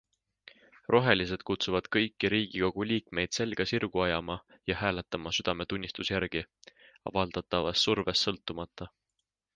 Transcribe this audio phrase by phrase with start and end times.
[0.93, 4.39] Rohelised kutsuvad kõiki riigikogu liikmeid selga sirgu ajama
[4.71, 6.43] ja hääletama südametunnistuse järgi-
[7.13, 8.91] avaldatavast survest sõltumata.